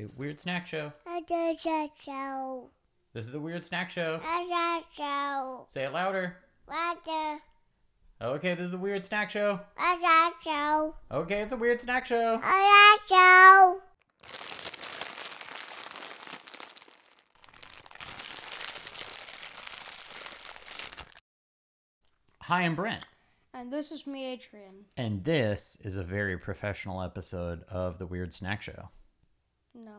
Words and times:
Say 0.00 0.06
weird 0.16 0.40
snack 0.40 0.66
show. 0.66 0.94
I 1.06 1.20
just 1.28 1.66
a 1.66 1.90
show. 2.02 2.70
This 3.12 3.26
is 3.26 3.32
the 3.32 3.40
weird 3.40 3.62
snack 3.66 3.90
show. 3.90 4.18
Show. 4.96 5.66
Say 5.68 5.84
it 5.84 5.92
louder. 5.92 6.38
Water. 6.66 7.38
Okay, 8.22 8.54
this 8.54 8.64
is 8.64 8.70
the 8.70 8.78
weird 8.78 9.04
snack 9.04 9.28
show. 9.30 9.60
Show. 10.42 10.94
Okay, 11.12 11.42
it's 11.42 11.52
a 11.52 11.56
weird 11.58 11.82
snack 11.82 12.06
show. 12.06 12.40
Show. 13.08 13.80
Hi, 22.40 22.62
I'm 22.62 22.74
Brent. 22.74 23.04
And 23.52 23.70
this 23.70 23.92
is 23.92 24.06
me, 24.06 24.24
Adrian. 24.32 24.86
And 24.96 25.22
this 25.24 25.76
is 25.82 25.96
a 25.96 26.02
very 26.02 26.38
professional 26.38 27.02
episode 27.02 27.64
of 27.64 27.98
the 27.98 28.06
Weird 28.06 28.32
Snack 28.32 28.62
Show. 28.62 28.88
No, 29.84 29.98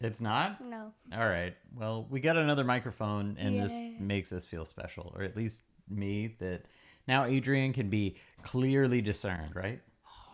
It's 0.00 0.20
not? 0.20 0.64
no. 0.64 0.92
All 1.12 1.28
right. 1.28 1.54
Well, 1.76 2.06
we 2.10 2.20
got 2.20 2.36
another 2.36 2.64
microphone, 2.64 3.36
and 3.38 3.60
this 3.60 3.82
makes 4.00 4.32
us 4.32 4.44
feel 4.44 4.64
special, 4.64 5.12
or 5.16 5.22
at 5.22 5.36
least 5.36 5.62
me, 5.88 6.34
that 6.38 6.64
now 7.06 7.24
Adrian 7.24 7.72
can 7.72 7.90
be 7.90 8.16
clearly 8.42 9.00
discerned, 9.00 9.54
right? 9.54 9.80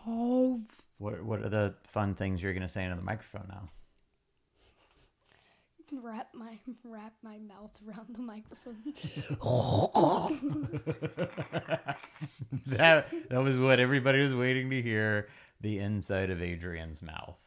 Oh, 0.07 0.61
What, 0.97 1.21
what 1.23 1.43
are 1.43 1.49
the 1.49 1.75
fun 1.83 2.15
things 2.15 2.41
you're 2.41 2.53
going 2.53 2.61
to 2.61 2.67
say 2.69 2.83
into 2.83 2.95
the 2.95 3.01
microphone 3.01 3.45
now? 3.49 3.69
wrap 6.03 6.27
my 6.35 6.55
wrap 6.83 7.13
my 7.23 7.39
mouth 7.39 7.71
around 7.87 8.15
the 8.15 8.21
microphone. 8.21 8.77
that 12.67 13.07
that 13.29 13.43
was 13.43 13.59
what 13.59 13.79
everybody 13.79 14.21
was 14.21 14.33
waiting 14.33 14.69
to 14.69 14.81
hear 14.81 15.27
the 15.61 15.79
inside 15.79 16.29
of 16.29 16.41
Adrian's 16.41 17.01
mouth. 17.01 17.37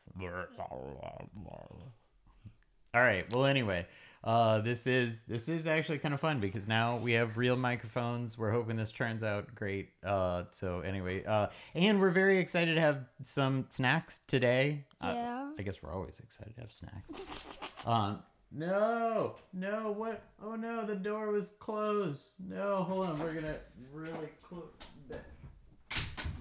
All 2.95 3.01
right. 3.01 3.25
Well, 3.33 3.47
anyway, 3.47 3.87
uh, 4.23 4.61
this 4.61 4.87
is 4.87 5.23
this 5.27 5.49
is 5.49 5.67
actually 5.67 5.99
kind 5.99 6.13
of 6.13 6.21
fun 6.21 6.41
because 6.41 6.69
now 6.69 6.99
we 6.99 7.13
have 7.13 7.39
real 7.39 7.57
microphones. 7.57 8.37
We're 8.37 8.51
hoping 8.51 8.77
this 8.77 8.93
turns 8.93 9.23
out 9.23 9.55
great. 9.55 9.91
Uh, 10.05 10.45
so 10.51 10.81
anyway, 10.81 11.25
uh, 11.25 11.47
and 11.75 11.99
we're 12.01 12.11
very 12.11 12.37
excited 12.39 12.75
to 12.75 12.81
have 12.83 13.05
some 13.23 13.65
snacks 13.71 14.21
today. 14.27 14.85
Uh, 15.01 15.13
Yeah. 15.15 15.51
I 15.59 15.63
guess 15.63 15.83
we're 15.83 15.93
always 15.95 16.21
excited 16.21 16.55
to 16.57 16.61
have 16.61 16.73
snacks. 16.73 17.13
Um, 17.85 18.21
no, 18.53 19.35
no, 19.53 19.91
what? 19.91 20.23
Oh 20.41 20.55
no, 20.55 20.87
the 20.87 20.95
door 20.95 21.33
was 21.33 21.51
closed. 21.59 22.29
No, 22.49 22.85
hold 22.85 23.09
on, 23.09 23.19
we're 23.19 23.35
gonna 23.35 23.57
really 23.93 24.29
close. 24.41 24.69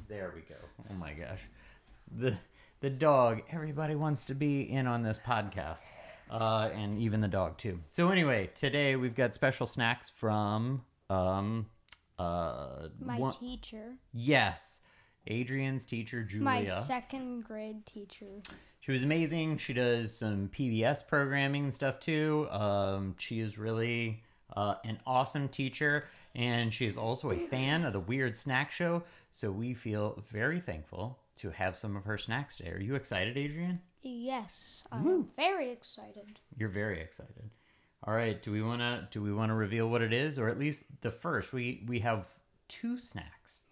There 0.08 0.32
we 0.36 0.42
go. 0.42 0.54
Oh 0.90 0.94
my 0.94 1.14
gosh, 1.14 1.40
the 2.16 2.38
the 2.82 2.90
dog. 2.90 3.42
Everybody 3.52 3.96
wants 3.96 4.24
to 4.26 4.36
be 4.36 4.62
in 4.70 4.88
on 4.88 5.02
this 5.04 5.20
podcast, 5.26 5.84
uh, 6.30 6.70
and 6.74 6.98
even 7.00 7.22
the 7.22 7.28
dog 7.28 7.58
too. 7.58 7.80
So 7.94 8.10
anyway, 8.10 8.50
today 8.54 8.96
we've 8.96 9.16
got 9.16 9.34
special 9.34 9.66
snacks 9.66 10.10
from 10.14 10.84
um 11.10 11.68
uh 12.20 12.88
My 13.00 13.18
one- 13.18 13.34
teacher, 13.34 13.94
yes, 14.14 14.82
Adrian's 15.28 15.86
teacher 15.86 16.24
Julia. 16.24 16.44
my 16.44 16.66
second 16.66 17.44
grade 17.44 17.86
teacher. 17.86 18.42
She 18.80 18.92
was 18.92 19.04
amazing. 19.04 19.58
She 19.58 19.74
does 19.74 20.18
some 20.18 20.50
PBS 20.50 21.08
programming 21.08 21.66
and 21.66 21.74
stuff 21.74 22.00
too. 22.00 22.48
Um, 22.50 23.16
she 23.20 23.40
is 23.40 23.58
really 23.60 24.24
uh, 24.58 24.76
an 24.84 25.00
awesome 25.06 25.48
teacher, 25.50 26.06
and 26.34 26.74
she 26.74 26.88
is 26.88 26.98
also 26.98 27.30
a 27.30 27.38
fan 27.38 27.86
of 27.86 27.94
the 27.94 28.00
Weird 28.00 28.36
Snack 28.36 28.72
Show. 28.72 29.04
So 29.30 29.52
we 29.52 29.76
feel 29.76 30.22
very 30.32 30.60
thankful 30.60 31.20
to 31.38 31.50
have 31.50 31.78
some 31.78 31.96
of 31.96 32.04
her 32.06 32.18
snacks 32.18 32.56
today. 32.56 32.72
Are 32.72 32.80
you 32.80 32.96
excited, 32.96 33.38
Adrian? 33.38 33.82
Yes, 34.02 34.84
I'm 34.92 35.28
very 35.36 35.72
excited. 35.72 36.40
You're 36.58 36.70
very 36.70 37.00
excited. 37.00 37.50
All 38.04 38.14
right. 38.14 38.42
Do 38.42 38.52
we 38.52 38.62
want 38.62 38.82
to 38.82 39.08
do 39.12 39.22
we 39.22 39.32
want 39.32 39.50
to 39.50 39.56
reveal 39.56 39.88
what 39.88 40.02
it 40.02 40.14
is, 40.14 40.40
or 40.40 40.50
at 40.50 40.58
least 40.58 40.86
the 41.02 41.12
first? 41.12 41.54
We 41.54 41.84
we 41.88 42.00
have 42.00 42.28
two 42.68 42.98
snacks 42.98 43.64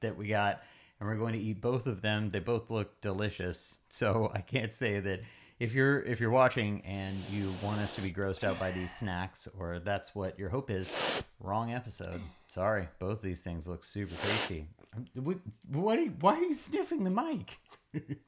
that 0.00 0.16
we 0.16 0.28
got, 0.28 0.62
and 1.00 1.08
we're 1.08 1.16
going 1.16 1.32
to 1.32 1.38
eat 1.38 1.60
both 1.60 1.86
of 1.86 2.00
them. 2.00 2.30
They 2.30 2.38
both 2.38 2.70
look 2.70 3.00
delicious. 3.00 3.78
So 3.88 4.30
I 4.34 4.40
can't 4.40 4.72
say 4.72 5.00
that 5.00 5.20
if 5.62 5.74
you're 5.74 6.00
if 6.02 6.18
you're 6.18 6.30
watching 6.30 6.82
and 6.84 7.14
you 7.30 7.48
want 7.62 7.78
us 7.78 7.94
to 7.94 8.02
be 8.02 8.10
grossed 8.10 8.42
out 8.42 8.58
by 8.58 8.72
these 8.72 8.92
snacks, 8.92 9.46
or 9.56 9.78
that's 9.78 10.12
what 10.12 10.36
your 10.36 10.48
hope 10.48 10.72
is. 10.72 11.22
Wrong 11.38 11.72
episode. 11.72 12.20
Sorry. 12.48 12.88
Both 12.98 13.22
these 13.22 13.42
things 13.42 13.68
look 13.68 13.84
super 13.84 14.10
tasty. 14.10 14.66
What? 15.14 15.38
what 15.70 15.98
are 16.00 16.02
you, 16.02 16.14
why 16.20 16.34
are 16.34 16.42
you 16.42 16.56
sniffing 16.56 17.04
the 17.04 17.10
mic? 17.10 17.58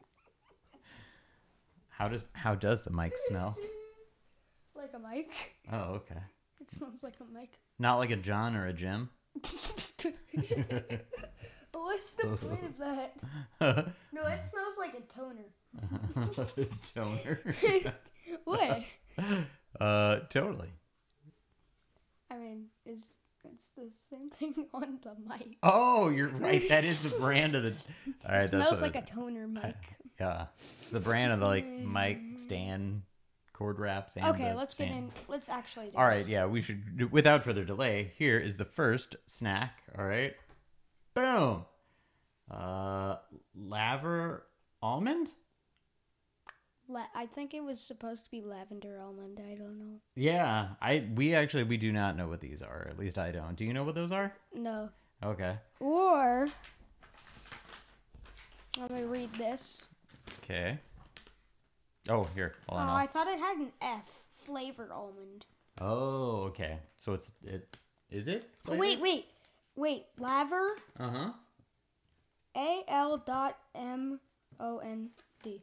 how 1.89 2.07
does 2.07 2.25
how 2.35 2.55
does 2.55 2.85
the 2.85 2.91
mic 2.91 3.15
smell? 3.27 3.57
Like 4.77 4.93
a 4.95 4.99
mic. 5.01 5.33
Oh, 5.73 5.95
okay. 5.95 6.21
It 6.61 6.71
smells 6.71 7.03
like 7.03 7.15
a 7.21 7.25
mic. 7.37 7.59
Not 7.81 7.97
like 7.97 8.13
a 8.13 8.17
John 8.17 8.55
or 8.55 8.69
a 8.69 8.73
Jim. 8.73 9.11
But 11.75 11.83
what's 11.83 12.13
the 12.13 12.29
point 12.29 12.65
of 12.65 12.79
that? 12.79 13.17
No, 14.13 14.23
it 14.27 14.45
smells 14.45 14.79
like 14.79 14.95
a 14.95 15.01
Tonor. 15.13 15.51
Tonor. 16.95 17.41
What? 18.45 18.83
uh, 19.81 20.21
totally. 20.29 20.69
I 22.31 22.37
mean, 22.37 22.67
it's 22.85 23.05
it's 23.45 23.69
the 23.77 23.91
same 24.11 24.31
thing 24.31 24.67
on 24.75 24.99
the 25.03 25.15
mic. 25.29 25.57
Oh, 25.63 26.09
you're 26.09 26.29
right. 26.29 26.67
That 26.69 26.85
is 26.85 27.03
the 27.13 27.19
brand 27.19 27.55
of 27.55 27.63
the. 27.63 27.71
All 28.29 28.35
right, 28.35 28.45
It 28.45 28.51
that's 28.51 28.67
smells 28.67 28.81
what 28.81 28.95
like 28.95 28.97
a 28.97 29.03
Tonor 29.07 29.47
mic. 29.47 29.77
yeah. 30.21 30.47
It's 30.57 30.91
the 30.91 31.01
brand 31.01 31.33
of 31.33 31.41
the 31.41 31.47
like 31.47 31.67
mic 31.67 32.19
stand 32.37 33.03
cord 33.53 33.79
wraps. 33.79 34.17
And 34.17 34.27
Okay, 34.27 34.51
the 34.51 34.55
let's 34.57 34.77
get 34.77 34.89
stand. 34.89 35.05
in. 35.05 35.13
Let's 35.29 35.49
actually. 35.49 35.87
Do 35.91 35.97
All 35.97 36.09
it. 36.09 36.27
yeah, 36.29 36.47
we 36.47 36.61
should. 36.61 37.13
Without 37.13 37.45
further 37.45 37.65
delay, 37.65 38.13
here 38.19 38.39
is 38.39 38.57
the 38.57 38.65
first 38.65 39.17
snack. 39.27 39.83
All 39.97 40.05
right, 40.05 40.35
boom. 41.15 41.65
Uh, 42.51 43.17
laver 43.55 44.47
almond. 44.83 45.33
La- 46.89 47.07
I 47.15 47.27
think 47.27 47.55
it 47.55 47.63
was 47.65 47.81
supposed 47.81 48.25
to 48.27 48.31
be 48.31 48.43
lavender 48.43 49.01
almond. 49.01 49.41
I 49.41 49.55
don't 49.55 49.79
know. 49.79 50.01
Yeah, 50.17 50.69
I 50.83 51.07
we 51.15 51.35
actually 51.35 51.65
we 51.65 51.77
do 51.77 51.93
not 51.93 52.17
know 52.17 52.29
what 52.29 52.41
these 52.41 52.61
are. 52.63 52.87
At 52.91 52.99
least 52.99 53.19
I 53.19 53.31
don't. 53.33 53.57
Do 53.57 53.65
you 53.65 53.73
know 53.73 53.85
what 53.85 53.95
those 53.95 54.13
are? 54.13 54.35
No. 54.55 54.91
Okay. 55.25 55.57
Or 55.81 56.47
let 58.79 58.91
me 58.91 59.03
read 59.05 59.33
this. 59.35 59.83
Okay. 60.43 60.79
Oh, 62.09 62.25
here. 62.35 62.55
Hold 62.69 62.81
Oh, 62.81 62.83
on. 62.83 62.89
I 62.89 63.01
I'll- 63.03 63.07
thought 63.07 63.29
it 63.29 63.39
had 63.39 63.57
an 63.59 63.73
F. 63.81 64.21
Flavor 64.45 64.93
almond. 64.93 65.47
Oh, 65.81 66.43
okay. 66.49 66.79
So 66.97 67.15
it's 67.15 67.33
it 67.43 67.79
is 68.11 68.29
it? 68.29 68.47
Oh, 68.69 68.77
wait, 68.77 69.01
wait, 69.01 69.25
wait. 69.75 70.05
Laver. 70.19 70.77
Uh 71.01 71.09
huh. 71.11 71.33
A 72.55 72.85
L 72.89 73.17
dot 73.17 73.57
M 73.75 74.21
O 74.61 74.79
N 74.81 75.09
D. 75.43 75.63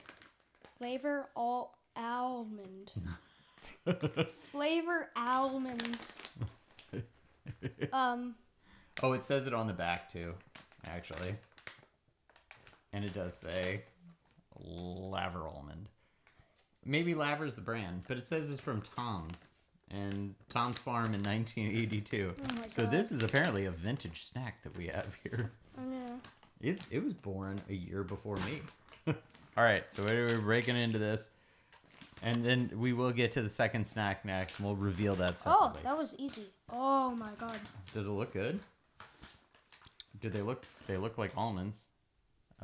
Flavor 0.81 1.29
all 1.35 1.77
almond. 1.95 2.91
Flavor 4.51 5.09
almond. 5.15 5.99
Um. 7.93 8.33
Oh, 9.03 9.13
it 9.13 9.23
says 9.23 9.45
it 9.45 9.53
on 9.53 9.67
the 9.67 9.73
back 9.73 10.11
too, 10.11 10.33
actually. 10.87 11.35
And 12.93 13.05
it 13.05 13.13
does 13.13 13.35
say 13.35 13.83
Laver 14.59 15.47
almond. 15.47 15.87
Maybe 16.83 17.13
Laver's 17.13 17.53
the 17.53 17.61
brand, 17.61 18.01
but 18.07 18.17
it 18.17 18.27
says 18.27 18.49
it's 18.49 18.59
from 18.59 18.81
Tom's 18.95 19.51
and 19.91 20.33
Tom's 20.49 20.79
Farm 20.79 21.13
in 21.13 21.21
1982. 21.21 22.33
Oh 22.33 22.63
so 22.65 22.81
God. 22.81 22.91
this 22.91 23.11
is 23.11 23.21
apparently 23.21 23.65
a 23.65 23.71
vintage 23.71 24.25
snack 24.25 24.63
that 24.63 24.75
we 24.75 24.87
have 24.87 25.15
here. 25.23 25.51
I 25.77 25.83
know. 25.83 26.19
It's 26.59 26.87
it 26.89 27.03
was 27.03 27.13
born 27.13 27.59
a 27.69 27.73
year 27.73 28.03
before 28.03 28.37
me. 28.37 28.61
All 29.57 29.63
right, 29.63 29.91
so 29.91 30.03
we're 30.03 30.39
breaking 30.39 30.77
into 30.77 30.97
this, 30.97 31.29
and 32.23 32.43
then 32.43 32.71
we 32.75 32.93
will 32.93 33.11
get 33.11 33.33
to 33.33 33.41
the 33.41 33.49
second 33.49 33.85
snack 33.85 34.23
next, 34.23 34.57
and 34.57 34.65
we'll 34.65 34.75
reveal 34.77 35.15
that 35.15 35.41
Oh, 35.45 35.73
that 35.83 35.97
was 35.97 36.15
easy. 36.17 36.45
Oh 36.69 37.11
my 37.11 37.31
god. 37.37 37.59
Does 37.93 38.07
it 38.07 38.11
look 38.11 38.31
good? 38.33 38.59
Do 40.21 40.29
they 40.29 40.41
look? 40.41 40.65
They 40.87 40.97
look 40.97 41.17
like 41.17 41.31
almonds. 41.35 41.87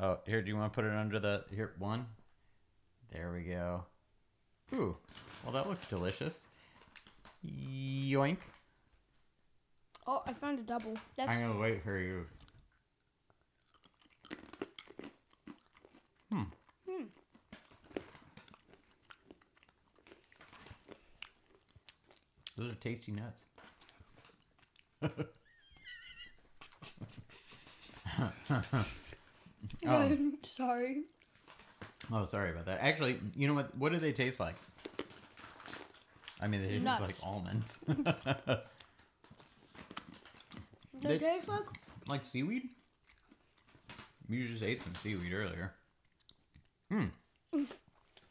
Oh, 0.02 0.20
here. 0.26 0.42
Do 0.42 0.48
you 0.48 0.56
want 0.56 0.72
to 0.72 0.76
put 0.76 0.86
it 0.86 0.94
under 0.94 1.20
the 1.20 1.44
here 1.54 1.74
one? 1.78 2.06
There 3.12 3.32
we 3.34 3.42
go. 3.42 3.84
Ooh, 4.76 4.96
well 5.44 5.54
that 5.54 5.68
looks 5.68 5.88
delicious. 5.88 6.46
Yoink! 7.46 8.38
Oh, 10.06 10.24
I 10.26 10.34
found 10.34 10.60
a 10.60 10.62
double. 10.62 10.94
That's 11.16 11.30
I'm 11.32 11.42
gonna 11.42 11.60
wait 11.60 11.84
for 11.84 11.98
you. 11.98 12.26
Hmm. 16.32 16.44
Hmm. 16.88 17.04
Those 22.58 22.72
are 22.72 22.76
tasty 22.76 23.12
nuts. 23.12 23.46
Oh. 28.20 28.84
I'm 29.88 30.38
sorry. 30.44 31.04
Oh, 32.12 32.26
sorry 32.26 32.52
about 32.52 32.66
that. 32.66 32.80
Actually, 32.82 33.20
you 33.36 33.48
know 33.48 33.54
what? 33.54 33.76
What 33.78 33.92
do 33.92 34.00
they 34.00 34.12
taste 34.14 34.40
like? 34.40 34.56
I 36.42 36.48
mean, 36.48 36.62
they 36.62 36.70
taste 36.70 36.84
Nuts. 36.84 37.02
like 37.02 37.16
almonds. 37.24 37.78
They 41.00 41.10
They- 41.10 41.20
taste 41.20 41.48
like 41.48 41.64
like 42.08 42.26
seaweed? 42.26 42.70
You 44.28 44.48
just 44.48 44.64
ate 44.64 44.82
some 44.82 44.96
seaweed 44.96 45.32
earlier. 45.32 45.74
Hmm. 46.92 47.06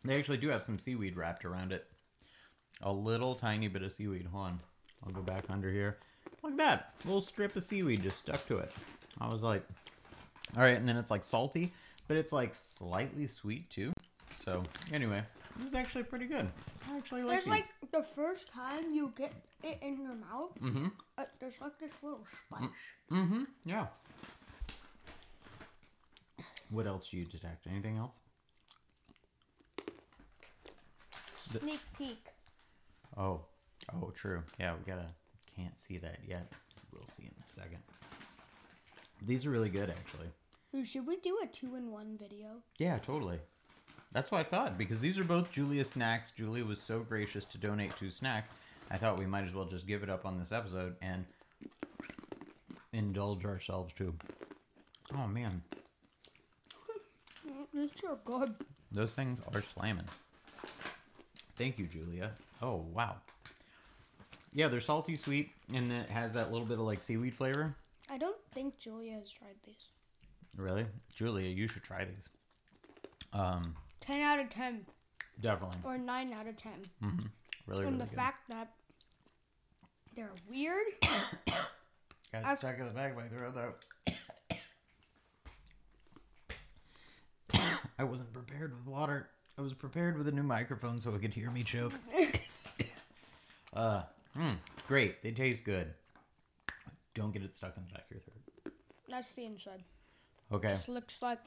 They 0.05 0.19
actually 0.19 0.39
do 0.39 0.49
have 0.49 0.65
some 0.65 0.81
seaweed 0.81 1.17
wrapped 1.17 1.45
around 1.45 1.73
it. 1.73 1.87
A 2.83 2.93
little 2.93 3.35
tiny 3.35 3.69
bit 3.69 3.83
of 3.83 3.93
seaweed. 3.93 4.27
Hold 4.33 4.47
on. 4.47 4.61
I'll 5.05 5.13
go 5.13 5.23
back 5.23 5.45
under 5.49 5.71
here. 5.71 5.99
Look 6.43 6.53
at 6.53 6.59
that. 6.59 6.95
little 7.05 7.21
strip 7.21 7.57
of 7.57 7.65
seaweed 7.65 8.03
just 8.03 8.19
stuck 8.19 8.47
to 8.49 8.59
it. 8.59 8.73
I 9.21 9.29
was 9.29 9.43
like, 9.43 9.63
all 10.57 10.63
right. 10.63 10.77
And 10.77 10.89
then 10.89 10.97
it's 10.97 11.11
like 11.11 11.25
salty, 11.25 11.73
but 12.09 12.17
it's 12.17 12.33
like 12.33 12.55
slightly 12.55 13.27
sweet 13.27 13.69
too. 13.71 13.93
So, 14.45 14.63
anyway, 14.93 15.23
this 15.57 15.69
is 15.69 15.75
actually 15.75 16.05
pretty 16.05 16.27
good. 16.27 16.49
I 16.91 16.97
actually 16.97 17.23
like 17.23 17.33
there's 17.33 17.45
these. 17.45 17.51
like 17.51 17.91
the 17.93 18.03
first 18.03 18.47
time 18.49 18.93
you 18.93 19.13
get 19.17 19.33
it 19.65 19.79
in 19.83 20.01
your 20.01 20.15
mouth, 20.15 20.55
mm-hmm. 20.63 20.87
uh, 21.19 21.25
there's 21.41 21.61
like 21.61 21.79
this 21.81 21.93
little 22.03 22.25
spice. 22.47 22.69
Mm-hmm. 23.11 23.43
Yeah. 23.65 23.87
What 26.71 26.87
else 26.87 27.09
do 27.11 27.17
you 27.17 27.25
detect? 27.25 27.67
Anything 27.67 27.97
else? 27.97 28.19
Sneak 31.51 31.81
peek. 31.97 32.25
Oh, 33.17 33.41
oh, 33.95 34.11
true. 34.15 34.43
Yeah, 34.59 34.75
we 34.75 34.85
gotta. 34.91 35.07
Can't 35.57 35.79
see 35.81 35.99
that 35.99 36.19
yet. 36.27 36.53
We'll 36.93 37.07
see 37.07 37.25
in 37.25 37.31
a 37.45 37.49
second. 37.49 37.79
These 39.27 39.47
are 39.47 39.51
really 39.51 39.71
good, 39.71 39.89
actually. 39.91 40.29
Ooh, 40.75 40.85
Should 40.85 41.07
we 41.07 41.17
do 41.17 41.39
a 41.43 41.47
two-in-one 41.47 42.19
video? 42.21 42.49
Yeah, 42.79 42.99
totally. 42.99 43.39
That's 44.13 44.31
what 44.31 44.41
I 44.41 44.45
thought 44.45 44.77
because 44.79 45.01
these 45.01 45.19
are 45.19 45.25
both 45.25 45.51
Julia's 45.51 45.91
snacks. 45.91 46.31
Julia 46.31 46.65
was 46.65 46.81
so 46.81 47.01
gracious 47.01 47.45
to 47.47 47.59
donate 47.59 47.97
two 47.97 48.11
snacks. 48.11 48.51
I 48.91 48.99
thought 48.99 49.19
we 49.19 49.27
might 49.27 49.45
as 49.47 49.55
well 49.55 49.65
just 49.65 49.87
give 49.87 50.03
it 50.03 50.11
up 50.11 50.25
on 50.27 50.39
this 50.39 50.53
episode 50.53 50.95
and 51.03 51.25
indulge 52.93 53.45
ourselves 53.45 53.93
too. 53.95 54.15
Oh 55.15 55.27
man, 55.27 55.63
These 57.75 57.91
are 58.09 58.17
good. 58.25 58.55
those 58.93 59.15
things 59.15 59.41
are 59.55 59.61
slamming. 59.63 60.09
Thank 61.57 61.79
you, 61.79 61.87
Julia. 61.87 62.33
Oh 62.63 62.85
wow. 62.93 63.17
Yeah, 64.53 64.69
they're 64.69 64.81
salty 64.81 65.17
sweet 65.17 65.51
and 65.73 65.93
it 65.93 66.09
has 66.09 66.33
that 66.35 66.51
little 66.53 66.67
bit 66.67 66.79
of 66.79 66.85
like 66.85 67.03
seaweed 67.03 67.35
flavor. 67.35 67.75
I 68.11 68.19
don't 68.19 68.37
think 68.55 68.79
Julia 68.79 69.13
has 69.15 69.31
tried 69.31 69.57
these. 69.65 69.75
Really, 70.57 70.87
Julia, 71.15 71.49
you 71.49 71.69
should 71.69 71.83
try 71.83 72.05
these. 72.05 72.29
Um, 73.33 73.75
10 74.01 74.23
out 74.23 74.39
of 74.39 74.49
10 74.49 74.87
definitely, 75.41 75.77
or 75.85 75.99
9 75.99 76.33
out 76.33 76.47
of 76.47 76.57
10. 76.57 76.73
really, 77.03 77.15
really 77.67 77.87
and 77.87 78.01
the 78.01 78.05
good. 78.07 78.15
fact 78.15 78.49
that 78.49 78.71
they're 80.15 80.31
weird. 80.49 80.87
Got 81.03 82.53
it 82.53 82.57
stuck 82.57 82.79
in 82.79 82.87
the 82.87 82.91
back 82.93 83.11
of 83.13 83.19
my 83.19 83.29
throat 83.29 83.55
though. 83.55 83.75
I 87.99 88.05
wasn't 88.05 88.33
prepared 88.33 88.75
with 88.75 88.87
water. 88.87 89.29
I 89.59 89.63
was 89.63 89.75
prepared 89.75 90.17
with 90.17 90.29
a 90.29 90.33
new 90.33 90.43
microphone 90.43 91.01
so 91.01 91.15
I 91.15 91.19
could 91.19 91.35
hear 91.35 91.51
me 91.51 91.63
choke. 91.63 91.93
uh, 93.77 94.03
mm, 94.37 94.57
great. 94.89 95.23
They 95.23 95.31
taste 95.31 95.65
good. 95.65 95.93
Don't 97.15 97.33
get 97.33 97.43
it 97.43 97.55
stuck 97.57 97.77
in 97.77 97.85
the 97.87 97.93
back 97.93 98.05
of 98.11 98.11
your 98.11 98.21
throat. 98.21 98.75
That's 99.09 99.33
the 99.33 99.45
inside. 99.47 99.83
Okay, 100.53 100.69
This 100.69 100.89
looks 100.89 101.21
like 101.23 101.39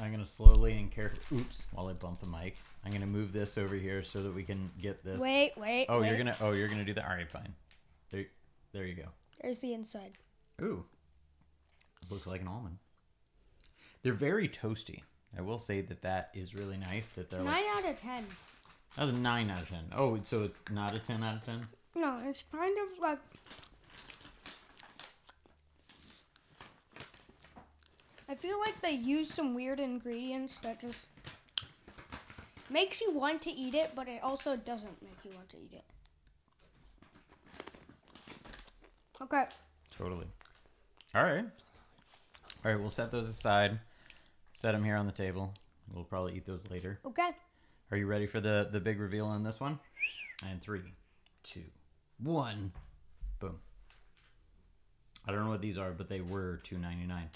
I'm 0.00 0.12
gonna 0.12 0.26
slowly 0.26 0.74
and 0.78 0.90
carefully. 0.90 1.40
Oops! 1.40 1.66
While 1.72 1.88
I 1.88 1.92
bump 1.92 2.20
the 2.20 2.26
mic, 2.26 2.56
I'm 2.84 2.92
gonna 2.92 3.06
move 3.06 3.32
this 3.32 3.58
over 3.58 3.74
here 3.74 4.02
so 4.02 4.22
that 4.22 4.34
we 4.34 4.42
can 4.44 4.70
get 4.80 5.04
this. 5.04 5.18
wait, 5.18 5.52
wait. 5.56 5.86
Oh, 5.88 6.02
you're 6.02 6.16
gonna. 6.16 6.36
Oh, 6.40 6.52
you're 6.52 6.68
gonna 6.68 6.84
do 6.84 6.94
that. 6.94 7.04
All 7.08 7.16
right, 7.16 7.30
fine. 7.30 7.52
There, 8.10 8.26
there 8.72 8.84
you 8.84 8.94
go. 8.94 9.08
There's 9.42 9.58
the 9.60 9.74
inside. 9.74 10.12
Ooh. 10.62 10.84
Looks 12.10 12.26
like 12.26 12.42
an 12.42 12.48
almond. 12.48 12.78
They're 14.02 14.12
very 14.12 14.48
toasty. 14.48 15.00
I 15.36 15.40
will 15.40 15.58
say 15.58 15.80
that 15.80 16.02
that 16.02 16.30
is 16.34 16.54
really 16.54 16.76
nice 16.76 17.08
that 17.10 17.30
they're 17.30 17.40
9 17.40 17.46
like 17.46 17.64
out 17.76 17.90
of 17.90 18.00
10. 18.00 18.26
That's 18.96 19.10
a 19.10 19.12
9 19.12 19.50
out 19.50 19.62
of 19.62 19.68
10. 19.68 19.78
Oh, 19.96 20.18
so 20.22 20.42
it's 20.42 20.60
not 20.70 20.94
a 20.94 20.98
10 20.98 21.22
out 21.22 21.36
of 21.36 21.44
10? 21.44 21.66
No, 21.96 22.20
it's 22.24 22.44
kind 22.52 22.76
of 22.78 22.98
like. 23.00 23.18
I 28.28 28.34
feel 28.34 28.58
like 28.58 28.80
they 28.80 28.92
use 28.92 29.32
some 29.32 29.54
weird 29.54 29.80
ingredients 29.80 30.58
that 30.60 30.80
just 30.80 31.06
makes 32.70 33.00
you 33.00 33.12
want 33.12 33.42
to 33.42 33.50
eat 33.50 33.74
it, 33.74 33.92
but 33.94 34.08
it 34.08 34.22
also 34.22 34.56
doesn't 34.56 35.02
make 35.02 35.18
you 35.24 35.30
want 35.34 35.48
to 35.50 35.56
eat 35.56 35.72
it. 35.72 35.84
Okay. 39.22 39.44
Totally. 39.96 40.26
All 41.14 41.22
right. 41.22 41.44
All 42.64 42.72
right, 42.72 42.80
we'll 42.80 42.90
set 42.90 43.12
those 43.12 43.28
aside. 43.28 43.78
Set 44.54 44.72
them 44.72 44.84
here 44.84 44.96
on 44.96 45.06
the 45.06 45.12
table. 45.12 45.52
We'll 45.92 46.04
probably 46.04 46.34
eat 46.34 46.46
those 46.46 46.68
later. 46.70 46.98
Okay. 47.04 47.30
Are 47.94 47.96
you 47.96 48.06
ready 48.06 48.26
for 48.26 48.40
the 48.40 48.66
the 48.72 48.80
big 48.80 48.98
reveal 48.98 49.24
on 49.26 49.44
this 49.44 49.60
one? 49.60 49.78
And 50.44 50.60
three, 50.60 50.80
two, 51.44 51.62
one, 52.18 52.72
boom. 53.38 53.54
I 55.24 55.30
don't 55.30 55.44
know 55.44 55.50
what 55.50 55.60
these 55.60 55.78
are, 55.78 55.92
but 55.92 56.08
they 56.08 56.20
were 56.20 56.58
two 56.64 56.76
ninety 56.76 57.06
nine, 57.06 57.30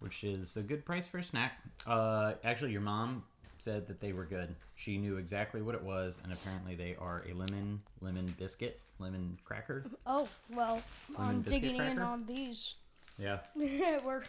which 0.00 0.24
is 0.24 0.58
a 0.58 0.60
good 0.60 0.84
price 0.84 1.06
for 1.06 1.16
a 1.16 1.24
snack. 1.24 1.52
Uh, 1.86 2.34
actually, 2.44 2.72
your 2.72 2.82
mom 2.82 3.24
said 3.56 3.86
that 3.86 3.98
they 3.98 4.12
were 4.12 4.26
good. 4.26 4.54
She 4.76 4.98
knew 4.98 5.16
exactly 5.16 5.62
what 5.62 5.74
it 5.74 5.82
was, 5.82 6.18
and 6.22 6.34
apparently 6.34 6.74
they 6.74 6.94
are 7.00 7.24
a 7.26 7.32
lemon 7.32 7.80
lemon 8.02 8.34
biscuit, 8.38 8.78
lemon 8.98 9.38
cracker. 9.42 9.86
Oh 10.04 10.28
well, 10.54 10.82
Lemon 11.16 11.36
I'm 11.36 11.40
digging 11.40 11.76
in 11.76 11.98
on 11.98 12.26
these. 12.26 12.74
Yeah. 13.18 13.38
we're 13.56 14.22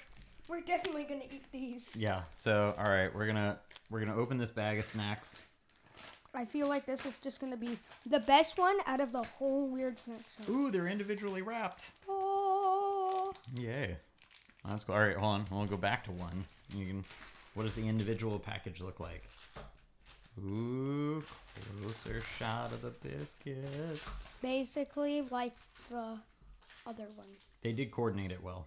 we're 0.48 0.62
definitely 0.62 1.04
gonna 1.04 1.26
eat 1.30 1.44
these. 1.52 1.98
Yeah. 1.98 2.22
So, 2.38 2.74
all 2.78 2.90
right, 2.90 3.14
we're 3.14 3.28
gonna 3.28 3.60
we're 3.92 4.00
gonna 4.00 4.16
open 4.16 4.38
this 4.38 4.50
bag 4.50 4.80
of 4.80 4.86
snacks. 4.86 5.36
I 6.34 6.46
feel 6.46 6.68
like 6.70 6.86
this 6.86 7.06
is 7.06 7.20
just 7.20 7.42
gonna 7.42 7.58
be 7.58 7.78
the 8.06 8.22
best 8.22 8.58
one 8.58 8.78
out 8.88 9.02
of 9.02 9.12
the 9.12 9.22
whole 9.22 9.68
weird 9.68 10.00
snack. 10.00 10.22
show. 10.46 10.52
Ooh, 10.52 10.72
they're 10.72 10.88
individually 10.88 11.42
wrapped. 11.42 11.86
Oh, 12.08 13.34
Yay. 13.56 13.98
That's 14.68 14.84
cool. 14.86 14.96
All 14.96 15.02
right, 15.02 15.18
hold 15.18 15.42
on. 15.42 15.46
We'll 15.52 15.66
go 15.66 15.76
back 15.78 16.06
to 16.06 16.12
one. 16.12 16.46
You 16.74 16.86
can. 16.86 17.06
What 17.54 17.64
does 17.64 17.76
the 17.76 17.86
individual 17.88 18.40
package 18.40 18.80
look 18.80 19.00
like? 19.02 19.24
Ooh, 20.40 21.22
closer 21.78 22.22
shot 22.40 22.72
of 22.72 22.82
the 22.82 22.92
biscuits. 22.92 24.26
basically 24.42 25.24
like 25.30 25.54
the 25.90 26.18
other 26.88 27.08
one. 27.16 27.28
They 27.62 27.74
did 27.74 27.92
coordinate 27.92 28.32
it 28.32 28.42
well. 28.42 28.66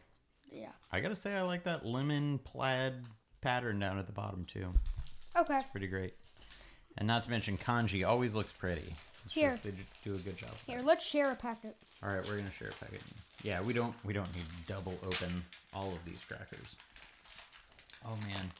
Yeah. 0.52 0.72
I 0.92 1.00
gotta 1.00 1.16
say, 1.16 1.34
I 1.34 1.42
like 1.42 1.64
that 1.64 1.86
lemon 1.86 2.38
plaid 2.40 2.94
pattern 3.40 3.78
down 3.78 3.98
at 3.98 4.06
the 4.06 4.12
bottom 4.12 4.44
too. 4.44 4.74
Okay. 5.36 5.60
Pretty 5.72 5.86
great. 5.86 6.14
And 6.98 7.06
not 7.08 7.22
to 7.22 7.30
mention, 7.30 7.58
kanji 7.58 8.06
always 8.06 8.34
looks 8.34 8.52
pretty. 8.52 8.94
It's 9.24 9.34
Here. 9.34 9.50
just- 9.50 9.62
they 9.64 9.72
do 10.04 10.14
a 10.14 10.18
good 10.18 10.36
job. 10.36 10.50
Here, 10.66 10.80
let's 10.82 11.04
share 11.04 11.30
a 11.30 11.34
packet. 11.36 11.76
All 12.02 12.10
right, 12.10 12.26
we're 12.28 12.36
gonna 12.36 12.50
share 12.52 12.68
a 12.68 12.72
packet. 12.84 13.02
Yeah, 13.42 13.60
we 13.62 13.72
don't 13.72 13.94
we 14.04 14.12
don't 14.12 14.32
need 14.34 14.44
double 14.68 14.98
open 15.04 15.42
all 15.72 15.88
of 15.92 16.04
these 16.04 16.22
crackers. 16.24 16.76
Oh 18.04 18.16
man. 18.26 18.50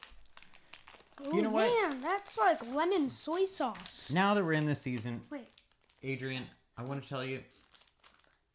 Oh 1.23 1.37
You 1.37 1.43
know 1.43 1.50
what? 1.50 1.69
man, 1.69 2.00
that's 2.00 2.37
like 2.38 2.66
lemon 2.75 3.09
soy 3.11 3.45
sauce. 3.45 4.11
Now 4.12 4.35
that 4.35 4.45
we're 4.45 4.54
in 4.54 4.66
this 4.66 4.81
season, 4.81 5.21
Wait. 5.31 5.49
Adrian, 6.02 6.45
I 6.76 6.83
want 6.83 7.02
to 7.02 7.09
tell 7.09 7.25
you, 7.25 7.40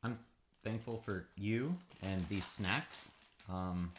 I'm 0.03 0.19
thankful 0.63 0.97
for 1.05 1.27
you 1.37 1.75
and 2.01 2.27
these 2.27 2.45
snacks. 2.45 3.13
Um, 3.49 3.91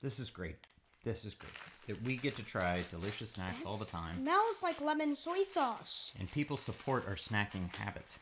this 0.00 0.18
is 0.18 0.30
great. 0.30 0.56
This 1.04 1.24
is 1.24 1.34
great 1.34 1.52
that 1.86 2.02
we 2.02 2.16
get 2.16 2.36
to 2.36 2.42
try 2.42 2.82
delicious 2.90 3.30
snacks 3.30 3.64
all 3.64 3.76
the 3.76 3.84
time, 3.86 4.20
Smells 4.22 4.62
like 4.62 4.80
lemon 4.80 5.14
soy 5.16 5.42
sauce. 5.42 6.12
and 6.18 6.30
people 6.30 6.56
support 6.56 7.04
our 7.08 7.14
snacking 7.14 7.74
habit. 7.76 8.18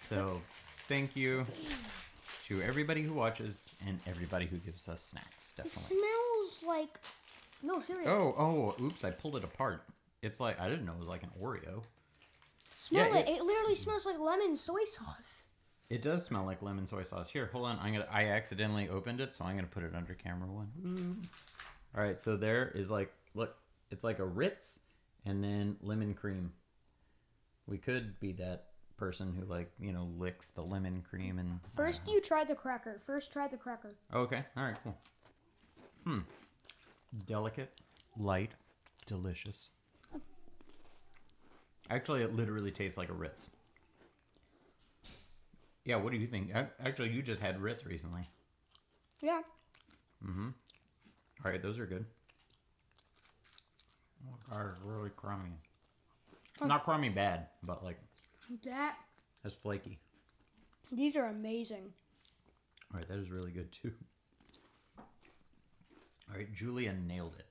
So, 0.00 0.40
thank 0.88 1.14
you 1.14 1.46
to 2.46 2.60
everybody 2.62 3.02
who 3.02 3.14
watches 3.14 3.74
and 3.86 3.98
everybody 4.06 4.46
who 4.46 4.56
gives 4.58 4.88
us 4.88 5.02
snacks. 5.04 5.54
It 5.56 5.62
Definitely. 5.62 5.96
smells 5.98 6.62
like. 6.66 6.98
No, 7.62 7.80
seriously. 7.80 8.12
Oh, 8.12 8.34
oh, 8.36 8.84
oops! 8.84 9.04
I 9.04 9.10
pulled 9.10 9.36
it 9.36 9.44
apart. 9.44 9.82
It's 10.20 10.40
like 10.40 10.60
I 10.60 10.68
didn't 10.68 10.84
know 10.84 10.92
it 10.92 10.98
was 10.98 11.08
like 11.08 11.22
an 11.22 11.30
Oreo. 11.40 11.82
Smell 12.76 13.08
yeah, 13.08 13.18
it. 13.18 13.28
it. 13.28 13.42
literally 13.42 13.76
smells 13.76 14.04
like 14.04 14.18
lemon 14.18 14.56
soy 14.56 14.84
sauce. 14.84 15.44
It 15.90 16.02
does 16.02 16.24
smell 16.26 16.44
like 16.44 16.60
lemon 16.60 16.86
soy 16.86 17.02
sauce. 17.04 17.30
Here, 17.30 17.48
hold 17.52 17.66
on. 17.66 17.78
I'm 17.80 17.92
gonna. 17.92 18.08
I 18.10 18.26
accidentally 18.26 18.88
opened 18.88 19.20
it, 19.20 19.32
so 19.32 19.44
I'm 19.44 19.54
gonna 19.54 19.68
put 19.68 19.84
it 19.84 19.94
under 19.94 20.12
camera 20.14 20.48
one. 20.48 20.70
Ooh. 20.84 21.16
All 21.96 22.02
right, 22.02 22.20
so 22.20 22.36
there 22.36 22.72
is 22.74 22.90
like, 22.90 23.12
look, 23.34 23.56
it's 23.90 24.02
like 24.04 24.18
a 24.18 24.24
Ritz, 24.24 24.80
and 25.24 25.42
then 25.42 25.76
lemon 25.80 26.14
cream. 26.14 26.52
We 27.66 27.78
could 27.78 28.18
be 28.20 28.32
that 28.32 28.66
person 28.96 29.34
who 29.38 29.44
like 29.46 29.70
you 29.80 29.92
know 29.92 30.08
licks 30.18 30.50
the 30.50 30.62
lemon 30.62 31.02
cream 31.08 31.38
and. 31.38 31.60
First, 31.76 32.02
you 32.06 32.20
try 32.20 32.44
the 32.44 32.54
cracker. 32.54 33.00
First, 33.06 33.32
try 33.32 33.48
the 33.48 33.56
cracker. 33.56 33.94
Okay. 34.12 34.44
All 34.56 34.64
right. 34.64 34.78
Cool. 34.82 34.96
Hmm. 36.04 36.18
Delicate, 37.26 37.70
light, 38.18 38.50
Delicious. 39.06 39.68
Actually, 41.90 42.22
it 42.22 42.34
literally 42.34 42.70
tastes 42.70 42.96
like 42.96 43.10
a 43.10 43.12
Ritz. 43.12 43.50
Yeah, 45.84 45.96
what 45.96 46.12
do 46.12 46.18
you 46.18 46.26
think? 46.26 46.50
Actually, 46.82 47.10
you 47.10 47.22
just 47.22 47.40
had 47.40 47.60
Ritz 47.60 47.84
recently. 47.84 48.26
Yeah. 49.20 49.42
All 51.44 51.50
right, 51.50 51.62
those 51.62 51.78
are 51.78 51.86
good. 51.86 52.06
Oh 54.26 54.36
god, 54.50 54.66
it's 54.70 54.80
really 54.82 55.10
crummy. 55.14 55.58
Not 56.64 56.84
crummy 56.84 57.10
bad, 57.10 57.48
but 57.64 57.84
like 57.84 57.98
That. 58.64 58.96
That's 59.42 59.54
flaky. 59.54 59.98
These 60.90 61.16
are 61.16 61.26
amazing. 61.26 61.92
All 62.92 62.98
right, 62.98 63.08
that 63.08 63.18
is 63.18 63.30
really 63.30 63.50
good 63.50 63.70
too. 63.72 63.92
All 64.96 66.36
right, 66.36 66.52
Julia 66.54 66.94
nailed 67.06 67.36
it. 67.38 67.46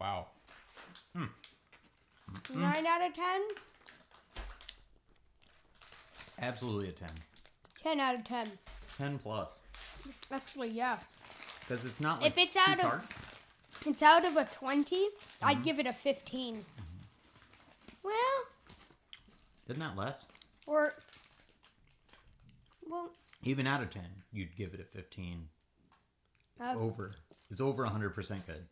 Wow. 0.00 0.28
Hmm. 1.14 1.24
Nine 2.54 2.86
out 2.86 3.06
of 3.06 3.14
ten. 3.14 3.42
Absolutely 6.40 6.88
a 6.88 6.92
10. 6.92 7.10
Ten 7.82 8.00
out 8.00 8.14
of 8.14 8.24
ten. 8.24 8.50
10 8.96 9.18
plus. 9.18 9.60
Actually, 10.30 10.68
yeah. 10.70 10.98
Because 11.60 11.84
it's 11.84 12.00
not 12.00 12.20
like 12.22 12.32
If 12.32 12.38
it's 12.38 12.54
too 12.54 12.60
out 12.66 12.74
of- 12.76 12.80
tart. 12.80 13.04
It's 13.86 14.02
out 14.02 14.26
of 14.26 14.36
a 14.36 14.44
20, 14.44 15.08
I'd 15.42 15.54
mm-hmm. 15.56 15.64
give 15.64 15.78
it 15.78 15.86
a 15.86 15.92
15. 15.92 16.56
Mm-hmm. 16.56 16.62
Well, 18.02 18.12
Isn't 19.68 19.80
that 19.80 19.96
less? 19.96 20.26
or. 20.66 20.94
Well, 22.88 23.10
Even 23.44 23.66
out 23.66 23.82
of 23.82 23.90
10, 23.90 24.02
you'd 24.32 24.54
give 24.56 24.74
it 24.74 24.80
a 24.80 24.84
15. 24.84 25.48
It's 26.58 26.68
over. 26.76 27.12
It's 27.50 27.60
over 27.60 27.84
100% 27.86 28.46
good. 28.46 28.66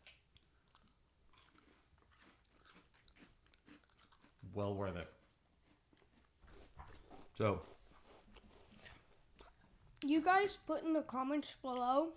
Well 4.53 4.73
worth 4.75 4.95
it. 4.95 5.07
So, 7.37 7.61
you 10.05 10.21
guys 10.21 10.57
put 10.67 10.83
in 10.83 10.93
the 10.93 11.01
comments 11.01 11.55
below. 11.61 12.09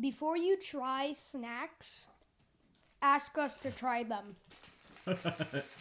Before 0.00 0.36
you 0.36 0.58
try 0.58 1.12
snacks, 1.14 2.06
ask 3.00 3.36
us 3.38 3.58
to 3.60 3.70
try 3.70 4.02
them. 4.02 4.36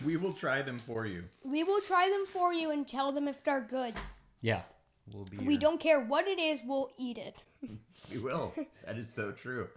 we 0.05 0.15
will 0.15 0.31
try 0.33 0.61
them 0.61 0.79
for 0.79 1.05
you. 1.05 1.23
We 1.43 1.63
will 1.63 1.81
try 1.81 2.09
them 2.09 2.25
for 2.25 2.53
you 2.53 2.71
and 2.71 2.87
tell 2.87 3.11
them 3.11 3.27
if 3.27 3.43
they're 3.43 3.65
good. 3.67 3.95
Yeah. 4.41 4.61
We'll 5.11 5.25
be 5.25 5.37
We 5.37 5.53
your- 5.53 5.61
don't 5.61 5.79
care 5.79 5.99
what 5.99 6.27
it 6.27 6.39
is, 6.39 6.61
we'll 6.65 6.91
eat 6.97 7.17
it. 7.17 7.35
We 8.11 8.19
will. 8.19 8.53
that 8.85 8.97
is 8.97 9.11
so 9.11 9.31
true. 9.31 9.67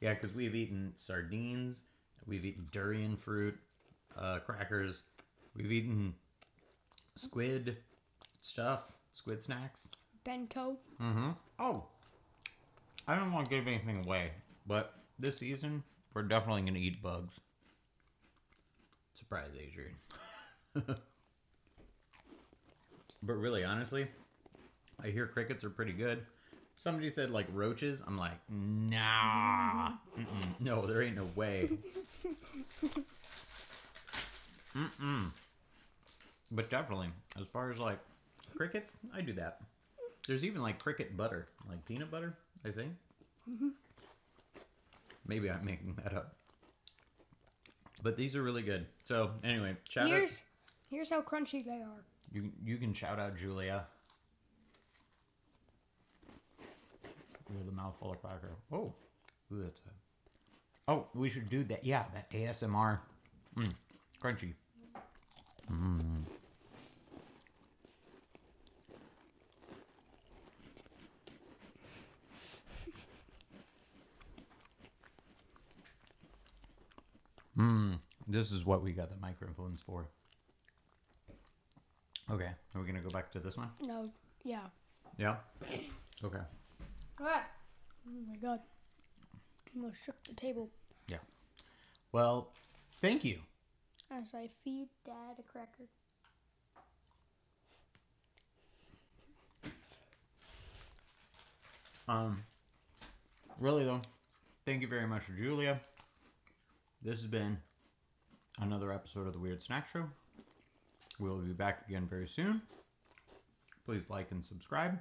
Yeah, 0.00 0.14
because 0.14 0.34
we've 0.34 0.54
eaten 0.54 0.92
sardines, 0.96 1.82
we've 2.26 2.44
eaten 2.44 2.66
durian 2.72 3.16
fruit, 3.16 3.58
uh, 4.16 4.38
crackers, 4.40 5.02
we've 5.54 5.70
eaten 5.70 6.14
squid 7.16 7.76
stuff, 8.46 8.92
squid 9.12 9.42
snacks. 9.42 9.88
Bento. 10.24 10.76
Mm-hmm. 11.00 11.30
Oh, 11.58 11.84
I 13.06 13.16
don't 13.16 13.32
want 13.32 13.48
to 13.48 13.54
give 13.54 13.66
anything 13.66 14.04
away, 14.04 14.30
but 14.66 14.94
this 15.18 15.38
season 15.38 15.82
we're 16.14 16.22
definitely 16.22 16.62
gonna 16.62 16.78
eat 16.78 17.02
bugs. 17.02 17.38
Surprise, 19.14 19.50
Adrian. 19.60 19.96
but 23.22 23.34
really, 23.34 23.64
honestly, 23.64 24.08
I 25.02 25.08
hear 25.08 25.26
crickets 25.26 25.64
are 25.64 25.70
pretty 25.70 25.92
good. 25.92 26.24
Somebody 26.76 27.10
said 27.10 27.30
like 27.30 27.46
roaches. 27.52 28.02
I'm 28.06 28.18
like, 28.18 28.38
nah, 28.50 29.92
Mm-mm. 30.18 30.60
no, 30.60 30.86
there 30.86 31.02
ain't 31.02 31.16
no 31.16 31.28
way. 31.34 31.70
Mm-mm. 34.76 35.30
But 36.50 36.70
definitely, 36.70 37.08
as 37.40 37.46
far 37.52 37.70
as 37.70 37.78
like 37.78 37.98
crickets, 38.56 38.92
I 39.14 39.20
do 39.20 39.32
that. 39.34 39.60
There's 40.26 40.44
even 40.44 40.62
like 40.62 40.82
cricket 40.82 41.16
butter, 41.16 41.46
like 41.68 41.84
peanut 41.84 42.10
butter, 42.10 42.34
I 42.64 42.70
think. 42.70 42.92
Maybe 45.26 45.50
I'm 45.50 45.64
making 45.64 45.96
that 46.02 46.14
up. 46.14 46.34
But 48.02 48.16
these 48.16 48.34
are 48.36 48.42
really 48.42 48.62
good. 48.62 48.86
So 49.04 49.30
anyway, 49.44 49.76
shout 49.88 50.08
Here's 50.08 50.30
out. 50.30 50.42
here's 50.90 51.10
how 51.10 51.22
crunchy 51.22 51.64
they 51.64 51.82
are. 51.82 52.04
You 52.32 52.50
you 52.64 52.76
can 52.76 52.92
shout 52.92 53.18
out 53.18 53.36
Julia. 53.36 53.84
With 57.48 57.68
a 57.68 57.72
mouthful 57.72 58.12
of 58.12 58.20
cracker. 58.20 58.50
Oh, 58.72 58.92
ooh, 59.52 59.62
that's 59.62 59.80
a. 59.86 60.90
Oh, 60.92 61.06
we 61.14 61.28
should 61.28 61.48
do 61.48 61.62
that. 61.64 61.84
Yeah, 61.84 62.04
that 62.12 62.30
ASMR. 62.30 62.98
Mm, 63.56 63.72
crunchy. 64.20 64.52
Mm. 65.70 66.24
Mm, 77.58 77.98
this 78.50 78.60
is 78.60 78.64
what 78.64 78.80
we 78.80 78.92
got 78.92 79.10
the 79.10 79.16
microphones 79.20 79.80
for. 79.84 80.06
Okay, 82.30 82.50
are 82.74 82.80
we 82.80 82.86
gonna 82.86 83.00
go 83.00 83.10
back 83.10 83.32
to 83.32 83.40
this 83.40 83.56
one? 83.56 83.68
No, 83.84 84.08
yeah. 84.44 84.60
Yeah. 85.18 85.36
Okay. 86.22 86.38
Ah. 87.20 87.44
Oh 88.06 88.20
my 88.28 88.36
god. 88.36 88.60
Almost 89.74 89.96
shook 90.04 90.22
the 90.24 90.34
table 90.34 90.70
Yeah. 91.08 91.18
Well, 92.12 92.52
thank 93.00 93.24
you. 93.24 93.38
as 94.10 94.26
I 94.32 94.48
feed 94.62 94.88
Dad 95.04 95.36
a 95.38 95.42
cracker. 95.42 95.88
Um, 102.08 102.44
really 103.58 103.84
though, 103.84 104.02
thank 104.64 104.82
you 104.82 104.88
very 104.88 105.08
much, 105.08 105.22
Julia. 105.36 105.80
This 107.02 107.20
has 107.20 107.26
been 107.28 107.58
another 108.58 108.92
episode 108.92 109.26
of 109.26 109.32
the 109.32 109.38
Weird 109.38 109.62
Snack 109.62 109.88
Show. 109.88 110.04
We'll 111.18 111.38
be 111.38 111.52
back 111.52 111.84
again 111.88 112.06
very 112.08 112.28
soon. 112.28 112.62
Please 113.84 114.10
like 114.10 114.30
and 114.30 114.44
subscribe. 114.44 114.98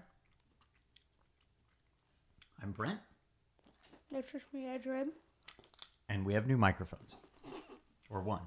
I'm 2.62 2.72
Brent, 2.72 3.00
That's 4.12 4.32
just 4.32 4.46
me, 4.54 4.68
Adrian. 4.70 5.12
and 6.08 6.26
we 6.26 6.34
have 6.34 6.48
new 6.48 6.58
microphones, 6.58 7.18
or 8.10 8.22
one. 8.22 8.42